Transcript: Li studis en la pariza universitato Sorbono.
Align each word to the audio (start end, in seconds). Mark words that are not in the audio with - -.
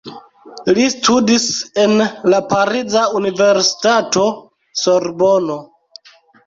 Li 0.77 0.85
studis 0.93 1.45
en 1.85 1.93
la 2.35 2.41
pariza 2.55 3.05
universitato 3.21 4.27
Sorbono. 4.87 5.65